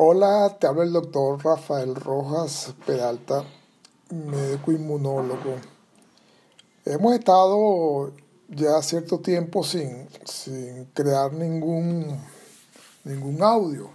[0.00, 3.42] Hola, te habla el doctor Rafael Rojas Peralta,
[4.10, 5.56] médico inmunólogo.
[6.84, 8.12] Hemos estado
[8.48, 10.06] ya cierto tiempo sin,
[10.94, 12.16] crear ningún,
[13.02, 13.90] ningún audio,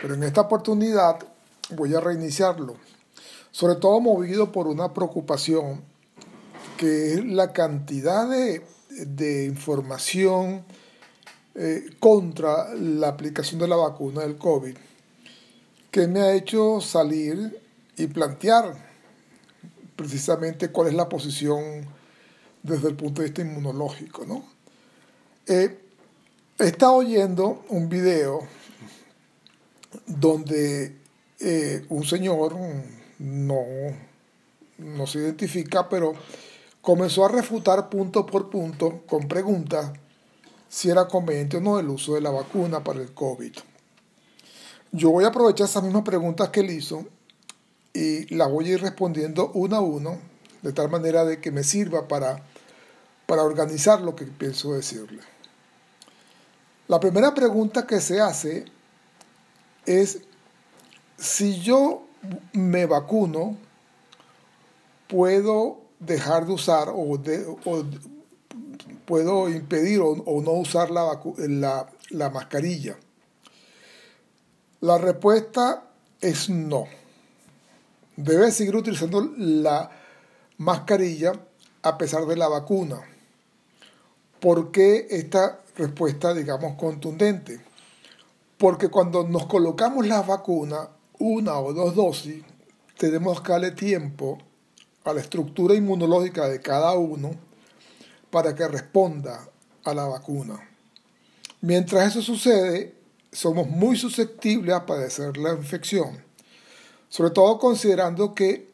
[0.00, 1.18] pero en esta oportunidad
[1.76, 2.76] voy a reiniciarlo,
[3.50, 5.82] sobre todo movido por una preocupación
[6.78, 10.64] que es la cantidad de, de información
[11.54, 14.74] eh, contra la aplicación de la vacuna del COVID
[15.94, 17.62] que me ha hecho salir
[17.96, 18.74] y plantear
[19.94, 21.86] precisamente cuál es la posición
[22.64, 24.26] desde el punto de vista inmunológico.
[24.26, 24.44] ¿no?
[25.46, 25.78] Eh,
[26.58, 28.40] he estado oyendo un video
[30.04, 30.96] donde
[31.38, 32.56] eh, un señor,
[33.20, 33.64] no,
[34.78, 36.14] no se identifica, pero
[36.82, 39.92] comenzó a refutar punto por punto con preguntas
[40.68, 43.54] si era conveniente o no el uso de la vacuna para el COVID.
[44.96, 47.04] Yo voy a aprovechar esas mismas preguntas que él hizo
[47.92, 50.20] y las voy a ir respondiendo una a uno,
[50.62, 52.44] de tal manera de que me sirva para,
[53.26, 55.20] para organizar lo que pienso decirle.
[56.86, 58.66] La primera pregunta que se hace
[59.84, 60.20] es,
[61.18, 62.04] si yo
[62.52, 63.56] me vacuno,
[65.08, 67.18] ¿puedo dejar de usar o,
[69.06, 72.96] puedo impedir o, no usar la, la, la mascarilla?
[74.84, 75.82] La respuesta
[76.20, 76.84] es no.
[78.18, 79.90] Debe seguir utilizando la
[80.58, 81.32] mascarilla
[81.80, 83.00] a pesar de la vacuna.
[84.40, 87.64] ¿Por qué esta respuesta, digamos, contundente?
[88.58, 92.44] Porque cuando nos colocamos la vacuna, una o dos dosis,
[92.98, 94.36] tenemos que darle tiempo
[95.04, 97.30] a la estructura inmunológica de cada uno
[98.30, 99.48] para que responda
[99.82, 100.60] a la vacuna.
[101.62, 102.93] Mientras eso sucede,
[103.34, 106.24] somos muy susceptibles a padecer la infección,
[107.08, 108.72] sobre todo considerando que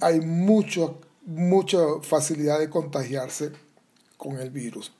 [0.00, 3.52] hay mucho, mucha facilidad de contagiarse
[4.18, 4.92] con el virus.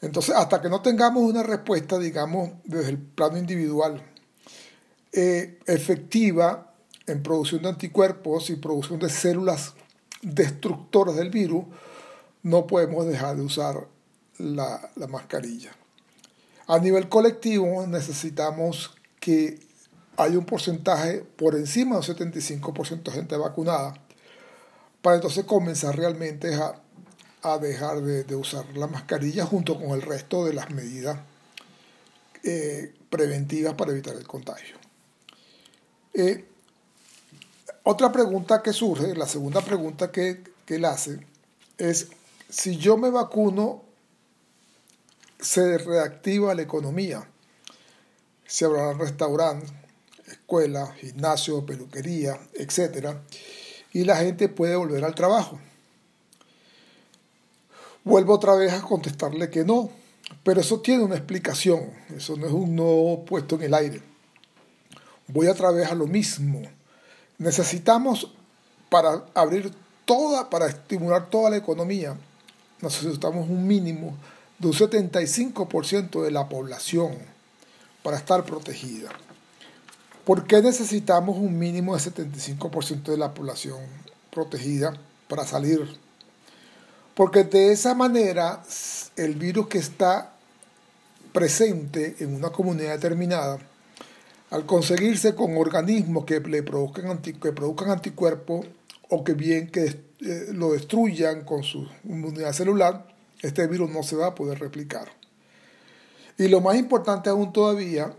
[0.00, 4.02] Entonces, hasta que no tengamos una respuesta, digamos, desde el plano individual,
[5.12, 6.72] eh, efectiva
[7.06, 9.74] en producción de anticuerpos y producción de células
[10.22, 11.64] destructoras del virus,
[12.42, 13.86] no podemos dejar de usar
[14.38, 15.72] la mascarilla.
[16.66, 18.90] A nivel colectivo necesitamos
[19.20, 19.60] que
[20.16, 23.94] haya un porcentaje por encima del 75% de gente vacunada
[25.00, 30.52] para entonces comenzar realmente a, dejar de, usar la mascarilla junto con el resto de
[30.52, 31.20] las medidas
[32.42, 34.76] eh, preventivas para evitar el contagio.
[36.12, 36.44] Eh,
[37.84, 41.24] otra pregunta que surge, la segunda pregunta que, que él hace,
[41.78, 42.08] es
[42.48, 43.85] si yo me vacuno
[45.38, 47.28] se reactiva la economía.
[48.46, 49.72] Se abrirán restaurantes,
[50.26, 53.16] escuelas, gimnasios, peluquería, etc.
[53.92, 55.58] Y la gente puede volver al trabajo.
[58.04, 59.90] Vuelvo otra vez a contestarle que no,
[60.44, 64.00] pero eso tiene una explicación, eso no es un no puesto en el aire.
[65.26, 66.62] Voy otra vez a lo mismo.
[67.38, 68.30] Necesitamos
[68.88, 69.72] para abrir
[70.04, 72.16] toda, para estimular toda la economía,
[72.80, 74.16] necesitamos un mínimo
[74.58, 77.12] de un 75% de la población
[78.02, 79.10] para estar protegida.
[80.24, 83.78] ¿Por qué necesitamos un mínimo de 75% de la población
[84.30, 84.92] protegida
[85.28, 85.86] para salir?
[87.14, 88.62] Porque de esa manera
[89.16, 90.32] el virus que está
[91.32, 93.58] presente en una comunidad determinada,
[94.50, 98.66] al conseguirse con organismos que le produzcan, anticuerpos
[99.08, 99.84] o que bien que
[100.20, 103.15] eh, lo destruyan con su inmunidad celular,
[103.46, 105.08] este virus no se va a poder replicar.
[106.36, 108.14] Y lo más importante aún todavía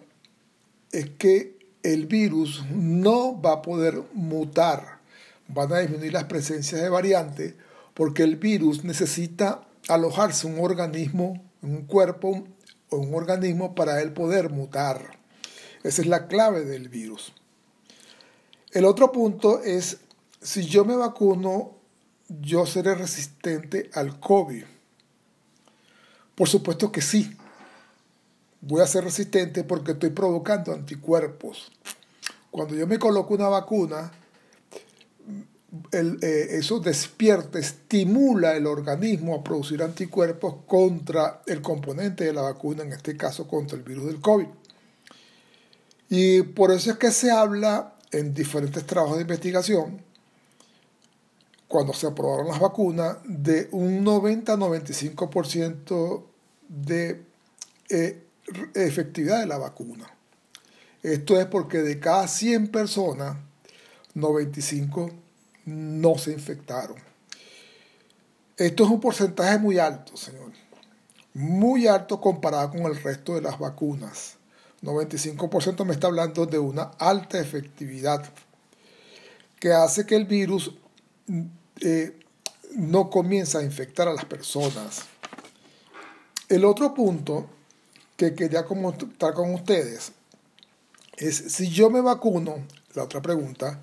[0.92, 5.00] es que el virus no va a poder mutar,
[5.48, 7.56] van a disminuir las presencias de variantes,
[7.94, 12.44] porque el virus necesita alojarse un organismo, un cuerpo
[12.90, 15.20] o un organismo para él poder mutar.
[15.84, 17.34] Esa es la clave del virus.
[18.72, 19.98] El otro punto es,
[20.42, 21.76] si yo me vacuno,
[22.28, 24.77] yo seré resistente al COVID.
[26.38, 27.36] Por supuesto que sí.
[28.62, 31.72] Voy a ser resistente porque estoy provocando anticuerpos.
[32.52, 34.12] Cuando yo me coloco una vacuna,
[35.92, 42.84] eh, eso despierta, estimula el organismo a producir anticuerpos contra el componente de la vacuna,
[42.84, 44.48] en este caso contra el virus del COVID.
[46.10, 50.07] Y por eso es que se habla en diferentes trabajos de investigación
[51.68, 56.24] cuando se aprobaron las vacunas, de un 90-95%
[56.70, 57.26] de
[57.90, 58.24] eh,
[58.74, 60.10] efectividad de la vacuna.
[61.04, 63.38] Esto es porque de cada 100 personas,
[64.14, 65.12] 95
[65.66, 66.98] no se infectaron.
[68.58, 70.52] Esto es un porcentaje muy alto, señor.
[71.34, 74.38] Muy alto comparado con el resto de las vacunas.
[74.82, 78.26] 95% me está hablando de una alta efectividad
[79.60, 80.74] que hace que el virus
[81.82, 82.20] eh,
[82.76, 85.04] no comience a infectar a las personas.
[86.50, 87.48] El otro punto
[88.16, 90.12] que quería comentar con ustedes
[91.18, 93.82] es si yo me vacuno, la otra pregunta,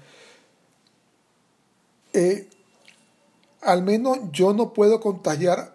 [2.12, 2.48] eh,
[3.62, 5.74] al menos yo no puedo contagiar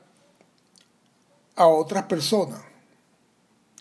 [1.56, 2.62] a otras personas.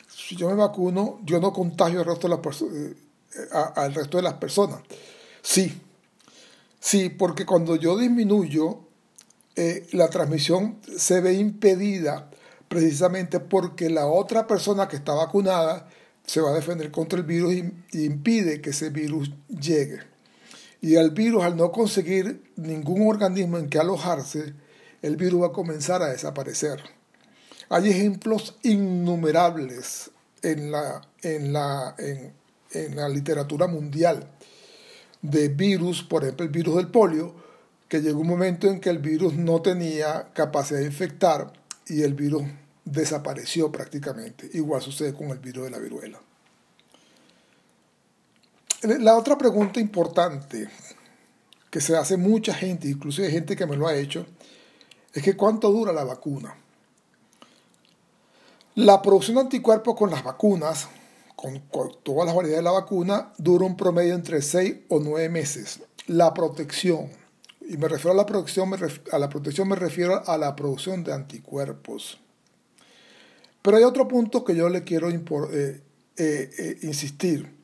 [0.09, 2.97] Si yo me vacuno, yo no contagio al resto de las, eh,
[3.77, 4.81] al resto de las personas.
[5.43, 5.81] Sí,
[6.81, 8.81] sí, porque cuando yo disminuyo,
[9.57, 12.31] eh, la transmisión se ve impedida
[12.69, 15.89] precisamente porque la otra persona que está vacunada
[16.25, 19.99] se va a defender contra el virus y, impide que ese virus llegue.
[20.81, 24.55] Y el virus, al no conseguir ningún organismo en que alojarse,
[25.03, 26.81] el virus va a comenzar a desaparecer.
[27.69, 34.31] Hay ejemplos innumerables en la, en la, en la literatura mundial
[35.23, 37.35] de virus, por ejemplo el virus del polio,
[37.89, 41.53] que llegó un momento en que el virus no tenía capacidad de infectar
[41.87, 42.45] y el virus
[42.85, 44.51] desapareció prácticamente.
[44.53, 46.21] Igual sucede con el virus de la viruela.
[48.83, 50.69] La otra pregunta importante
[51.71, 54.27] que se hace mucha gente, incluso hay gente que me lo ha hecho,
[55.13, 56.55] es que cuánto dura la vacuna.
[58.75, 60.89] La producción de anticuerpos con las vacunas,
[61.39, 61.63] con,
[62.03, 65.79] todas las variedades de la vacuna, dura un promedio entre 6 o 9 meses.
[66.09, 67.11] La protección,
[67.61, 68.73] y me refiero a la protección,
[69.13, 72.19] a la protección me refiero a la producción de anticuerpos.
[73.63, 75.21] Pero hay otro punto que yo le quiero eh,
[75.53, 75.81] eh,
[76.17, 77.55] eh, insistir.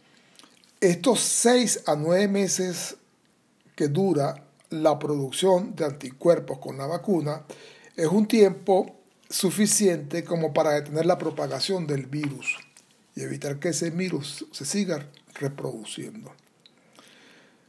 [0.80, 2.96] Estos seis a nueve meses
[3.74, 7.44] que dura la producción de anticuerpos con la vacuna
[7.96, 12.63] es un tiempo suficiente como para detener la propagación del virus
[13.14, 16.32] y evitar que ese virus se siga reproduciendo.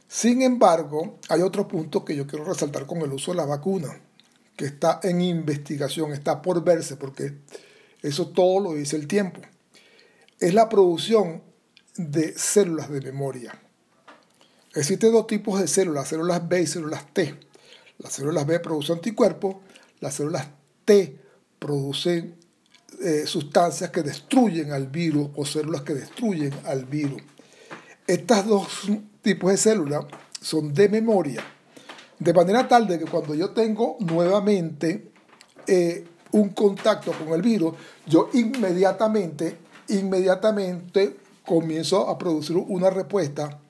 [0.08, 4.00] Sin embargo, hay otro punto que yo quiero resaltar con el uso de la vacuna,
[4.56, 7.38] que está en investigación, está por verse, porque
[8.02, 9.40] eso todo lo dice el tiempo.
[10.38, 11.42] Es la producción
[11.96, 13.60] de células de memoria.
[14.74, 17.34] Existen dos tipos de células, células B y células T.
[17.98, 19.56] Las células B producen anticuerpos,
[20.00, 20.48] las células
[20.84, 21.18] T
[21.58, 22.36] producen
[23.06, 27.22] eh, sustancias que destruyen al virus o células que destruyen al virus.
[28.04, 28.66] Estas dos
[29.22, 30.06] tipos de células
[30.40, 31.40] son de memoria,
[32.18, 35.12] de manera tal de que cuando yo tengo nuevamente
[35.68, 37.74] eh, un contacto con el virus,
[38.06, 39.56] yo inmediatamente,
[39.86, 43.60] inmediatamente comienzo a producir una respuesta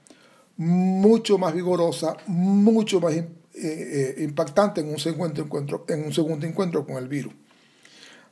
[0.56, 6.86] mucho más vigorosa, mucho más eh, impactante en un, segundo encuentro, en un segundo encuentro
[6.86, 7.34] con el virus.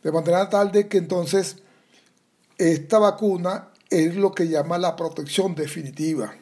[0.05, 1.57] De manera tal de que entonces
[2.59, 6.37] esta vacuna es lo que llama la protección definitiva.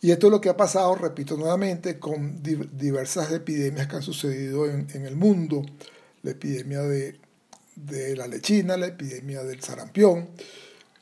[0.00, 4.66] Y esto es lo que ha pasado, repito nuevamente, con diversas epidemias que han sucedido
[4.66, 5.62] en, el mundo
[6.22, 7.18] la epidemia de,
[8.16, 10.30] la lechina, la epidemia del sarampión,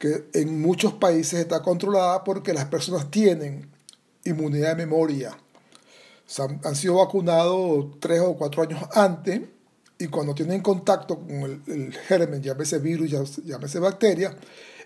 [0.01, 3.71] que en muchos países está controlada porque las personas tienen
[4.25, 5.39] inmunidad de memoria.
[6.65, 9.43] han, sido vacunados tres o cuatro años antes
[9.99, 14.37] y cuando tienen contacto con el, el germen, llámese virus, llámese bacteria,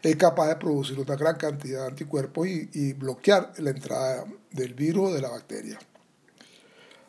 [0.02, 4.74] es capaz de producir una gran cantidad de anticuerpos y, y bloquear la entrada del
[4.74, 5.78] virus o de la bacteria.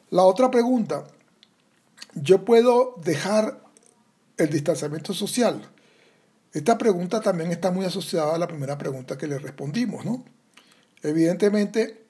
[0.09, 1.05] La otra pregunta
[2.13, 3.59] yo puedo dejar
[4.37, 5.61] el distanciamiento social.
[6.51, 10.23] Esta pregunta también está muy asociada a la primera pregunta que le respondimos, ¿no?
[11.01, 12.05] Evidentemente,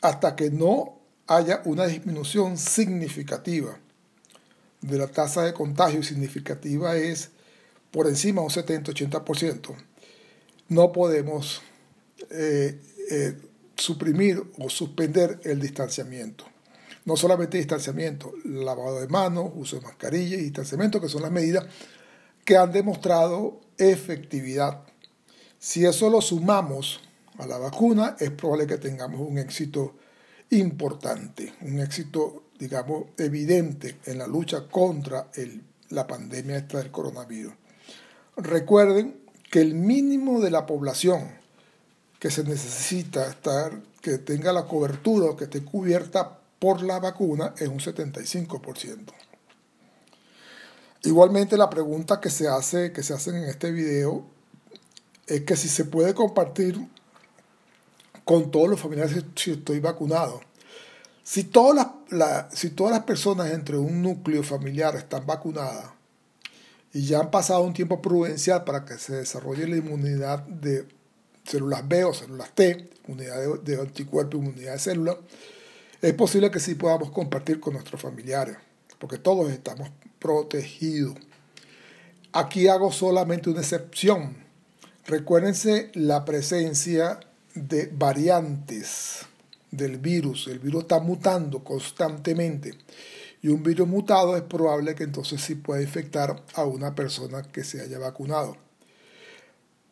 [0.00, 3.78] hasta que no haya una disminución significativa
[4.84, 7.30] de la tasa de contagio, significativa es
[7.90, 9.74] por encima de un 70-80%,
[10.68, 11.62] no podemos
[12.30, 13.36] eh, eh,
[13.76, 16.44] suprimir o suspender el distanciamiento.
[17.06, 21.66] No solamente distanciamiento, lavado de manos, uso de mascarilla y distanciamiento, que son las medidas
[22.44, 24.82] que han demostrado efectividad.
[25.58, 27.00] Si eso lo sumamos
[27.38, 29.96] a la vacuna, es probable que tengamos un éxito
[30.50, 35.28] importante, un éxito, digamos, evidente en la lucha contra
[35.90, 37.52] la pandemia esta del coronavirus.
[38.36, 39.20] Recuerden
[39.50, 41.30] que el mínimo de la población
[42.18, 47.54] que se necesita estar, que tenga la cobertura o que esté cubierta por la vacuna
[47.58, 49.12] es un 75%.
[51.04, 54.24] Igualmente la pregunta que se hace que se en este video
[55.26, 56.88] es que si se puede compartir
[58.24, 60.40] con todos los familiares si estoy vacunado.
[61.24, 65.86] Si todas las, si todas las personas entre un núcleo familiar están vacunadas
[66.92, 70.86] y ya han pasado un tiempo prudencial para que se desarrolle la inmunidad de
[71.44, 75.16] células B o células T, unidad de, de anticuerpo y inmunidad de células,
[76.02, 78.58] es posible que sí podamos compartir con nuestros familiares,
[78.98, 81.14] porque todos estamos protegidos.
[82.34, 84.36] Aquí hago solamente una excepción.
[85.06, 87.18] Recuérdense la presencia
[87.54, 89.26] de variantes
[89.76, 90.48] del virus.
[90.48, 92.74] El virus está mutando constantemente.
[93.42, 97.62] Y un virus mutado es probable que entonces sí pueda infectar a una persona que
[97.62, 98.56] se haya vacunado.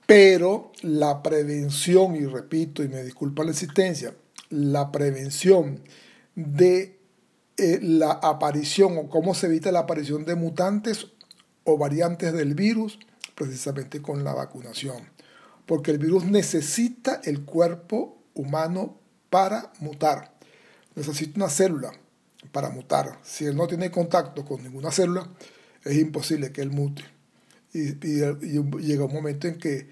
[0.06, 4.14] Pero la prevención, y repito, y me disculpa la insistencia,
[4.50, 5.80] la prevención
[6.34, 6.98] de
[7.58, 11.08] eh, la aparición o cómo se evita la aparición de mutantes
[11.64, 12.98] o variantes del virus
[13.34, 15.10] precisamente con la vacunación.
[15.66, 18.98] Porque el virus necesita el cuerpo humano
[19.32, 20.36] para mutar.
[20.94, 21.90] Necesita una célula
[22.52, 23.18] para mutar.
[23.24, 25.26] Si él no tiene contacto con ninguna célula,
[25.82, 27.02] es imposible que él mute.
[27.72, 29.88] Y, llega un momento en que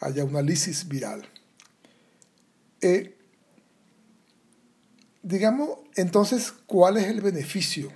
[0.00, 1.28] haya una lisis viral.
[2.80, 3.14] Eh,
[5.22, 7.92] digamos, entonces, ¿cuál es el beneficio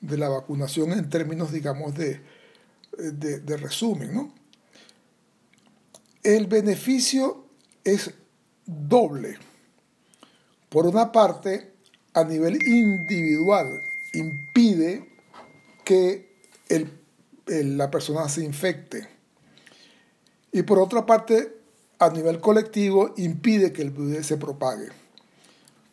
[0.00, 2.20] de la vacunación en términos, digamos, de,
[2.98, 4.32] de, resumen.
[6.22, 7.46] El beneficio
[7.84, 8.12] es
[8.64, 9.38] doble.
[10.76, 11.72] Por una parte,
[12.12, 13.80] a nivel individual,
[14.12, 15.08] impide
[15.86, 16.36] que
[17.46, 19.08] la persona se infecte.
[20.52, 21.62] Y por otra parte,
[21.98, 24.88] a nivel colectivo, impide que el virus se propague.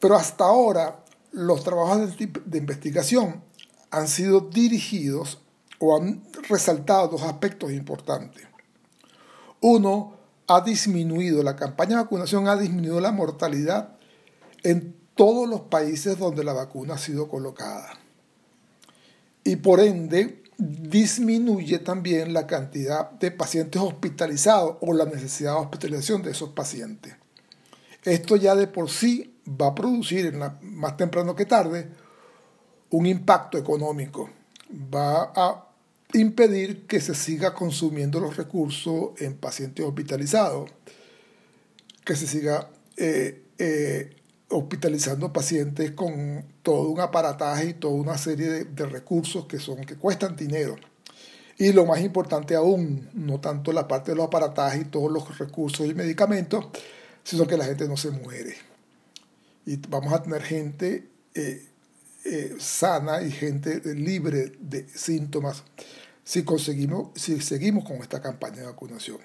[0.01, 3.41] Pero hasta ahora, los trabajos de investigación
[3.89, 5.39] han sido dirigidos
[5.79, 8.45] o han resaltado dos aspectos importantes.
[9.61, 13.92] Uno, ha disminuido, la campaña de vacunación ha disminuido la mortalidad
[14.63, 17.99] en todos los países donde la vacuna ha sido colocada.
[19.43, 26.21] Y por ende, disminuye también la cantidad de pacientes hospitalizados o la necesidad de hospitalización
[26.21, 27.15] de esos pacientes.
[28.03, 31.89] Esto ya de por sí va a producir, más temprano que tarde,
[32.91, 34.29] un impacto económico.
[34.93, 35.67] Va a
[36.13, 40.71] impedir que se siga consumiendo los recursos en pacientes hospitalizados,
[42.05, 44.15] que se siga eh, eh,
[44.53, 49.95] hospitalizando pacientes con todo un aparataje y toda una serie de, recursos que son que
[49.95, 50.75] cuestan dinero.
[51.57, 55.37] Y lo más importante aún, no tanto la parte de los aparatajes y todos los
[55.37, 56.65] recursos y medicamentos,
[57.23, 58.55] sino que la gente no se muere.
[59.65, 65.63] Y vamos a tener gente eh, sana y gente libre de síntomas
[66.23, 69.19] si, conseguimos, si seguimos con esta campaña de vacunación.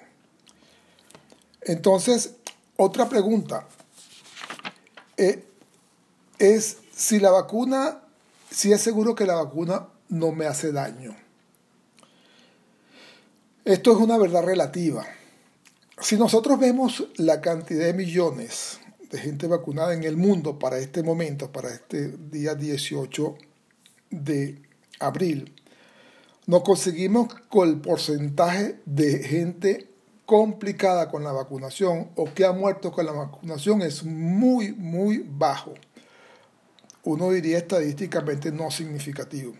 [1.61, 2.35] Entonces,
[2.77, 3.67] otra pregunta
[5.19, 5.43] eh,
[6.39, 7.99] es si la vacuna,
[8.49, 11.15] si es seguro que la vacuna no me hace daño.
[13.65, 15.05] Esto es una verdad relativa.
[15.99, 18.79] Si nosotros vemos la cantidad de millones
[19.11, 23.37] de gente vacunada en el mundo para este momento, para este día 18
[24.11, 24.61] de
[24.99, 25.53] abril,
[26.47, 29.88] nos conseguimos con el porcentaje de gente
[30.29, 35.73] complicada con la vacunación o que ha muerto con la vacunación es muy, muy bajo.
[37.03, 39.55] Uno diría estadísticamente no significativo.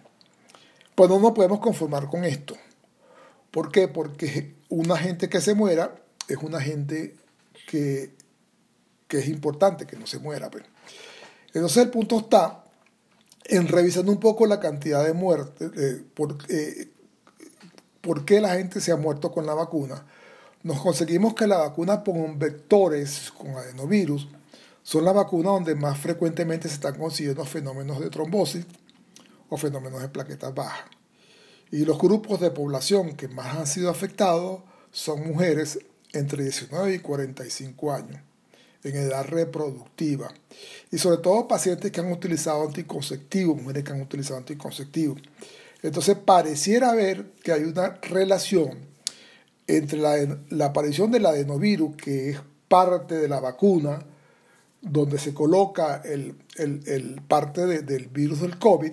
[0.93, 2.53] Pues no nos podemos conformar con esto.
[3.49, 3.88] ¿Por qué?
[3.88, 5.95] Porque una gente que se muera
[6.27, 7.15] es una gente
[7.67, 8.13] que,
[9.09, 10.51] es importante que no se muera.
[10.51, 10.65] Pues.
[11.51, 12.63] Entonces el punto está
[13.45, 16.38] en revisando un poco la cantidad de muertes, eh, por,
[18.23, 20.05] qué la gente se ha muerto con la vacuna,
[20.63, 24.27] nos conseguimos que la vacuna con vectores, con adenovirus,
[24.83, 28.65] son las vacunas donde más frecuentemente se están consiguiendo fenómenos de trombosis
[29.49, 30.85] o fenómenos de plaquetas bajas.
[31.71, 34.61] Y los grupos de población que más han sido afectados
[34.91, 35.79] son mujeres
[36.13, 38.21] entre 19 y 45 años
[38.83, 40.33] en edad reproductiva.
[40.91, 45.21] Y sobre todo pacientes que han utilizado anticonceptivos, mujeres que han utilizado anticonceptivos.
[45.81, 48.79] Entonces pareciera ver que hay una relación
[49.69, 53.99] entre la, aparición del adenovirus, que es parte de la vacuna,
[54.81, 56.35] donde se coloca el,
[57.27, 58.91] parte del virus del COVID,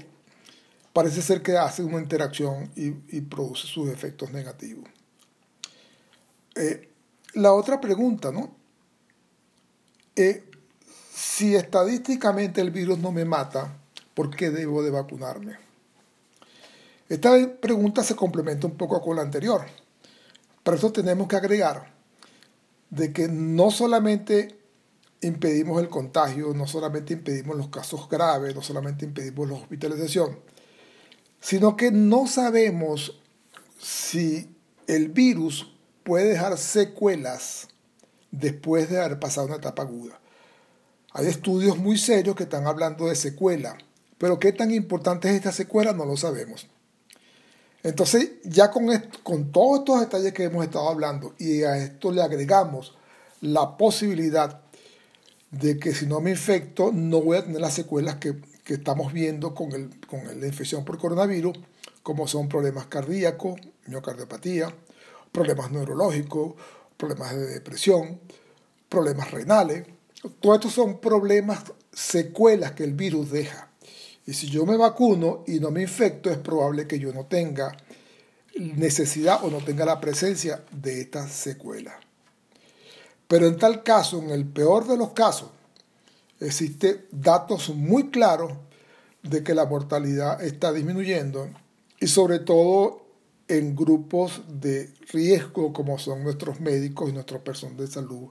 [0.92, 2.90] parece ser que hace una interacción y,
[3.22, 4.84] produce sus efectos negativos.
[6.54, 6.90] Eh,
[7.34, 8.54] la otra pregunta, ¿no?
[10.14, 10.44] Eh,
[11.14, 13.78] si estadísticamente el virus no me mata,
[14.12, 15.56] ¿por qué debo de vacunarme?
[17.08, 19.64] Esta pregunta se complementa un poco con la anterior.
[20.66, 21.94] Pero eso tenemos que agregar
[22.90, 24.58] de que no solamente
[25.20, 30.40] impedimos el contagio, no solamente impedimos los casos graves, no solamente impedimos la hospitalización,
[31.38, 33.22] sino que no sabemos
[33.80, 34.56] si
[34.88, 37.68] el virus puede dejar secuelas
[38.32, 40.18] después de haber pasado una etapa aguda.
[41.12, 43.78] Hay estudios muy serios que están hablando de secuela,
[44.18, 46.66] pero qué tan importante es esta secuela no lo sabemos.
[47.86, 48.88] Entonces, ya con,
[49.22, 52.96] con todos estos detalles que hemos estado hablando y a esto le agregamos
[53.40, 54.60] la posibilidad
[55.52, 58.34] de que si no me infecto no voy a tener las secuelas que,
[58.66, 61.56] estamos viendo con, el, con la infección por coronavirus,
[62.02, 64.74] como son problemas cardíacos, miocardiopatía,
[65.30, 66.54] problemas neurológicos,
[66.96, 68.18] problemas de depresión,
[68.88, 69.86] problemas renales.
[70.40, 71.60] Todos estos son problemas,
[71.92, 73.70] secuelas que el virus deja.
[74.26, 77.76] Y si yo me vacuno y no me infecto, es probable que yo no tenga
[78.58, 81.94] necesidad o no tenga la presencia de estas secuelas.
[83.28, 85.50] Pero en tal caso, en el peor de los casos,
[86.40, 88.52] existen datos muy claros
[89.22, 91.48] de que la mortalidad está disminuyendo
[92.00, 93.06] y sobre todo
[93.48, 98.28] en grupos de riesgo como son nuestros médicos y nuestro personal de salud,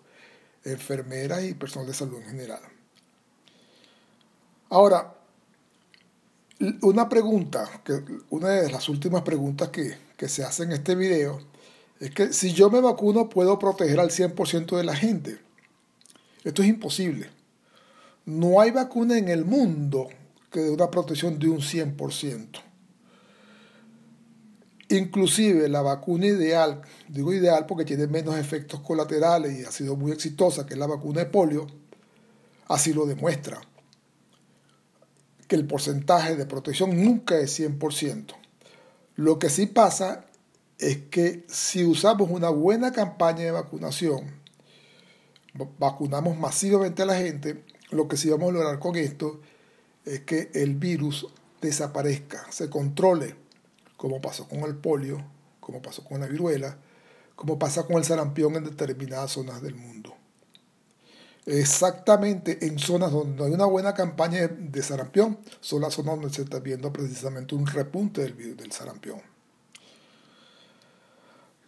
[0.64, 2.62] enfermeras y personal de salud en general.
[4.70, 5.16] Ahora,
[6.82, 7.70] una pregunta,
[8.30, 11.40] una de las últimas preguntas que, que se hace en este video
[12.00, 15.40] es que si yo me vacuno puedo proteger al 100% de la gente.
[16.44, 17.30] Esto es imposible.
[18.26, 20.10] No hay vacuna en el mundo
[20.52, 22.62] que dé una protección de un 100%.
[24.90, 30.12] Inclusive la vacuna ideal, digo ideal porque tiene menos efectos colaterales y ha sido muy
[30.12, 31.66] exitosa, que es la vacuna de polio,
[32.68, 33.60] así lo demuestra.
[35.48, 38.36] Que el porcentaje de protección nunca es 100%.
[39.16, 40.26] Lo que sí pasa
[40.78, 44.42] es que si usamos una buena campaña de vacunación,
[45.80, 49.40] vacunamos masivamente a la gente, lo que sí vamos a lograr con esto
[50.04, 51.28] es que el virus
[51.62, 53.36] desaparezca, se controle,
[53.98, 55.24] como pasó con el polio,
[55.60, 56.78] como pasó con la viruela,
[57.36, 60.16] como pasa con el sarampión en determinadas zonas del mundo.
[61.46, 66.42] Exactamente en zonas donde hay una buena campaña de sarampión, son las zonas donde se
[66.42, 69.22] está viendo precisamente un repunte del del sarampión.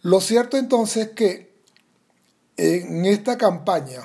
[0.02, 1.52] Lo cierto entonces es que
[2.56, 4.00] en esta campaña,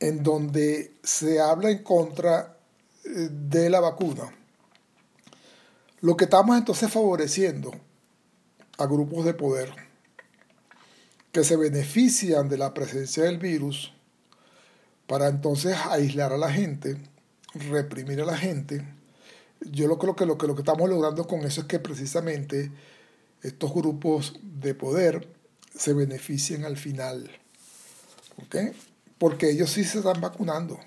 [0.00, 2.56] en donde se habla en contra
[3.04, 4.34] eh, de la vacuna,
[6.00, 7.70] lo que estamos entonces favoreciendo
[8.78, 9.72] a grupos de poder
[11.30, 13.92] que se benefician de la presencia del virus
[15.10, 16.96] para entonces aislar a la gente,
[17.52, 18.86] reprimir a la gente.
[19.60, 22.70] Yo creo que lo que, lo que estamos logrando con eso es que precisamente
[23.42, 25.26] estos grupos de poder
[25.74, 27.28] se beneficien al final.
[29.18, 30.78] Porque ellos sí se están vacunando.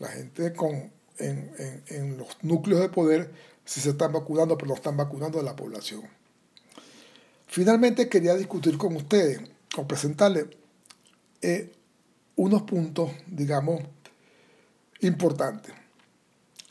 [0.00, 3.30] La gente con, en, los núcleos de poder
[3.64, 6.02] sí se están vacunando, pero no están vacunando a la población.
[7.46, 9.40] Finalmente quería discutir con ustedes
[9.76, 10.46] o presentarles
[11.42, 11.70] eh,
[12.36, 13.82] unos puntos, digamos,
[15.00, 15.74] importantes.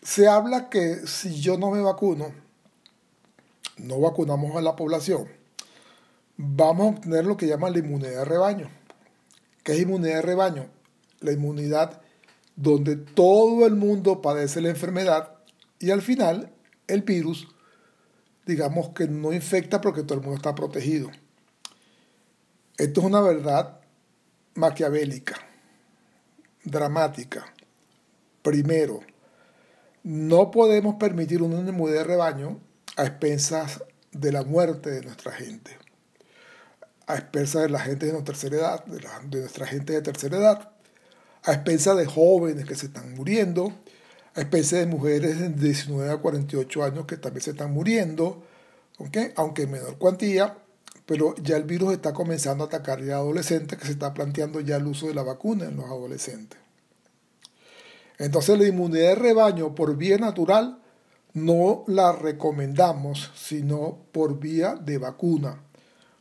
[0.02, 2.34] Se habla que si yo no me vacuno,
[3.78, 5.28] no vacunamos a la población,
[6.38, 8.69] vamos a obtener lo que llaman la inmunidad de rebaño.
[9.63, 10.69] ¿Qué es inmunidad de rebaño?
[11.19, 12.02] La inmunidad
[12.56, 15.34] donde todo el mundo padece la enfermedad
[15.80, 16.52] y al final
[16.88, 17.48] el virus,
[18.45, 21.10] digamos que no infecta porque todo el mundo está protegido.
[22.78, 23.80] Esto es una verdad
[24.56, 25.36] maquiavélica,
[26.69, 27.53] dramática.
[28.41, 29.01] Primero,
[30.03, 32.60] no podemos permitir una inmunidad de rebaño
[32.95, 35.77] a expensas de la muerte de nuestra gente,
[37.08, 40.71] a expensas de la gente de nuestra tercera edad, de, nuestra gente de tercera edad,
[41.43, 43.73] a expensas de jóvenes que se están muriendo,
[44.36, 48.43] a expensas de mujeres de 19 a 48 años que también se están muriendo,
[49.36, 50.58] aunque en menor cuantía,
[51.10, 54.60] pero ya el virus está comenzando a atacar ya a adolescentes que se está planteando
[54.60, 56.60] ya el uso de la vacuna en los adolescentes.
[58.19, 60.78] Entonces la inmunidad de rebaño por vía natural
[61.34, 65.63] no la recomendamos sino por vía de vacuna,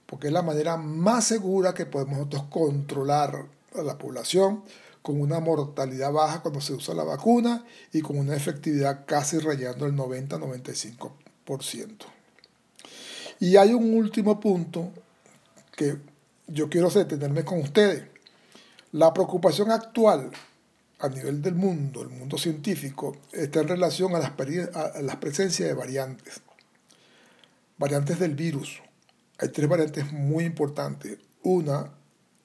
[0.07, 4.65] porque es la manera más segura que podemos nosotros controlar a la población
[5.03, 9.85] con una mortalidad baja cuando se usa la vacuna y con una efectividad casi rayando
[9.85, 12.18] el 90-95%.
[13.41, 14.93] Y hay un último punto
[15.77, 15.97] que
[16.47, 18.05] yo quiero detenerme con ustedes.
[18.93, 20.31] La preocupación actual
[20.99, 25.75] a nivel del mundo, el mundo científico, está en relación a las, a presencias de
[25.75, 26.41] variantes.
[27.77, 28.81] Variantes del virus.
[29.39, 31.19] Hay tres variantes muy importantes.
[31.45, 31.93] Una,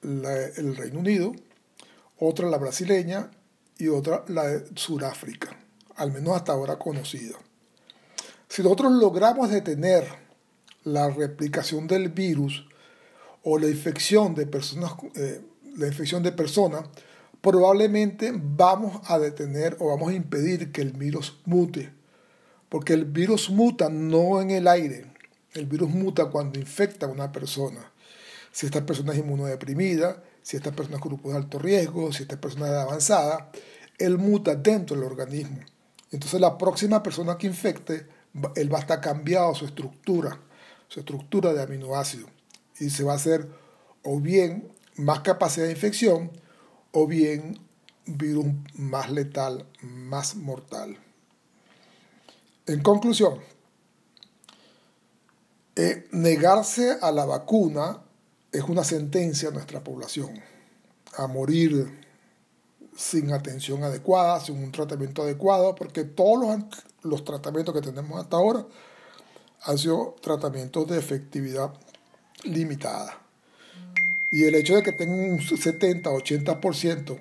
[0.02, 1.32] el Reino Unido,
[2.18, 3.30] otra la brasileña
[3.78, 5.56] y otra la de Sudáfrica,
[5.96, 7.36] al menos hasta ahora conocida.
[8.48, 10.23] Si nosotros logramos detener
[10.84, 12.66] la replicación del virus
[13.42, 15.40] o la infección de personas, eh,
[15.76, 16.84] la infección de personas,
[17.40, 21.92] probablemente vamos a detener o vamos a impedir que el virus mute.
[22.68, 25.06] Porque el virus muta no en el aire,
[25.52, 27.92] el virus muta cuando infecta a una persona.
[28.50, 32.40] Si esta persona es inmunodeprimida, si esta persona es grupo de alto riesgo, si esta
[32.40, 33.50] persona es avanzada,
[33.98, 35.58] él muta dentro del organismo.
[36.10, 38.06] Entonces la próxima persona que infecte,
[38.56, 40.38] él va a estar cambiado su estructura,
[40.94, 42.30] su estructura de aminoácidos.
[42.78, 43.48] Y se va a hacer
[44.04, 46.30] o bien más capacidad de infección
[46.92, 47.58] o bien
[48.06, 50.96] virus más letal, más mortal.
[52.66, 53.40] En conclusión,
[55.74, 58.04] eh, negarse a la vacuna
[58.52, 60.40] es una sentencia a nuestra población,
[61.16, 62.04] a morir
[62.96, 68.36] sin atención adecuada, sin un tratamiento adecuado, porque todos los, los tratamientos que tenemos hasta
[68.36, 68.64] ahora
[69.64, 71.72] han sido tratamientos de efectividad
[72.44, 73.20] limitada.
[74.30, 77.18] Y el hecho de que tengan un 70-80%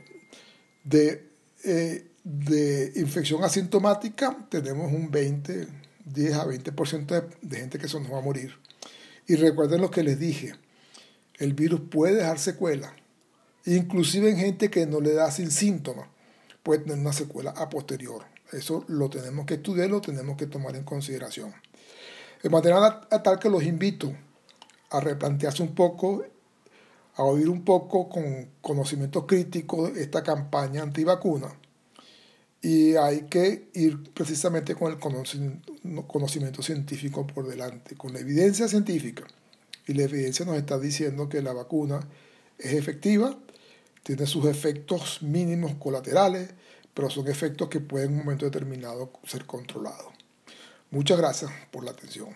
[0.83, 1.29] de,
[1.63, 5.67] eh, de infección asintomática, tenemos un 20,
[6.05, 8.57] 10 a 20% de, de gente que se nos va a morir.
[9.27, 10.55] Y recuerden lo que les dije,
[11.37, 12.95] el virus puede dejar secuela,
[13.65, 16.07] inclusive en gente que no le da sin síntomas,
[16.63, 18.25] puede tener una secuela a posterior.
[18.51, 21.53] Eso lo tenemos que estudiar, lo tenemos que tomar en consideración.
[22.43, 24.13] De manera tal que los invito
[24.91, 26.23] a replantearse un poco
[27.15, 31.55] a oír un poco con conocimiento crítico esta campaña antivacuna
[32.63, 34.97] y hay que ir precisamente con el
[36.07, 39.25] conocimiento científico por delante, con la evidencia científica.
[39.85, 41.99] Y la evidencia nos está diciendo que la vacuna
[42.57, 43.37] es efectiva,
[44.01, 46.51] tiene sus efectos mínimos colaterales,
[46.93, 50.22] pero son efectos que pueden en un momento determinado ser controlados.
[50.93, 52.29] Muchas gracias por la atención.